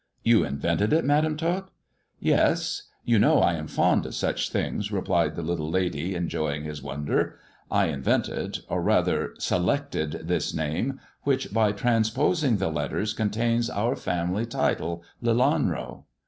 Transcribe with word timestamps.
You 0.23 0.43
invented 0.43 0.93
it. 0.93 1.05
Madam 1.05 1.37
Tot?"" 1.37 1.69
Yes. 2.31 2.87
You 3.05 3.19
know 3.19 3.37
I 3.37 3.53
am 3.53 3.67
fond 3.67 4.07
of 4.07 4.15
such 4.15 4.49
things," 4.49 4.91
replied 4.91 5.35
the 5.35 5.43
little 5.43 5.69
lady, 5.69 6.15
enjoying 6.15 6.63
his 6.63 6.81
wonder." 6.81 7.37
I 7.71 7.85
invented— 7.85 8.61
or 8.67 8.81
rather 8.81 9.35
selected 9.37 10.23
this 10.27 10.55
name, 10.55 10.99
which, 11.21 11.53
by 11.53 11.71
transposing 11.71 12.57
the 12.57 12.71
letters, 12.71 13.13
contains 13.13 13.69
our 13.69 13.95
family 13.95 14.47
title, 14.47 15.03
Lelanro." 15.23 16.05